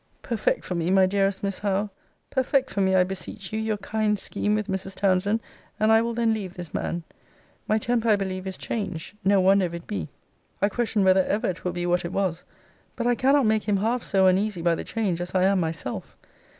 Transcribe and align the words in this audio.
Perfect 0.23 0.65
for 0.65 0.73
me, 0.73 0.89
my 0.89 1.05
dearest 1.05 1.43
Miss 1.43 1.59
Howe, 1.59 1.91
perfect 2.31 2.71
for 2.71 2.81
me, 2.81 2.95
I 2.95 3.03
beseech 3.03 3.53
you, 3.53 3.59
your 3.59 3.77
kind 3.77 4.17
scheme 4.17 4.55
with 4.55 4.65
Mrs. 4.67 4.95
Townsend; 4.95 5.41
and 5.79 5.91
I 5.91 6.01
will 6.01 6.15
then 6.15 6.33
leave 6.33 6.55
this 6.55 6.73
man. 6.73 7.03
My 7.67 7.77
temper, 7.77 8.09
I 8.09 8.15
believe, 8.15 8.47
is 8.47 8.57
changed. 8.57 9.15
No 9.23 9.39
wonder 9.39 9.65
if 9.67 9.75
it 9.75 9.85
be. 9.85 10.09
I 10.59 10.69
question 10.69 11.03
whether 11.03 11.23
ever 11.25 11.47
it 11.51 11.63
will 11.63 11.71
be 11.73 11.85
what 11.85 12.03
it 12.03 12.11
was. 12.11 12.43
But 12.95 13.05
I 13.05 13.13
cannot 13.13 13.45
make 13.45 13.65
him 13.69 13.77
half 13.77 14.01
so 14.01 14.25
uneasy 14.25 14.63
by 14.63 14.73
the 14.73 14.83
change, 14.83 15.21
as 15.21 15.35
I 15.35 15.43
am 15.43 15.59
myself. 15.59 16.17